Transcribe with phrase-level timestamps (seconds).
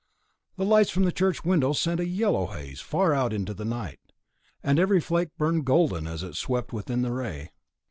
[0.57, 3.99] The lights from the church windows sent a yellow haze far out into the night,
[4.63, 7.51] and every flake burned golden as it swept within the ray.